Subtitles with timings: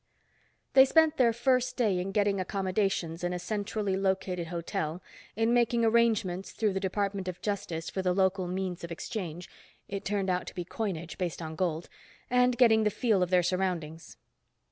[0.73, 4.99] They spent their first day in getting accommodations in a centrally located hotel,
[5.35, 10.31] in making arrangements, through the Department of Justice, for the local means of exchange—it turned
[10.31, 14.17] out to be coinage, based on gold—and getting the feel of their surroundings.